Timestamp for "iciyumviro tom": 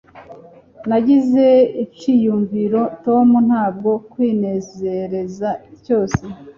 1.83-3.27